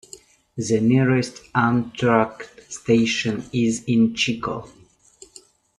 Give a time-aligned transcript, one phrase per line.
[0.57, 4.67] The nearest Amtrak station is in Chico.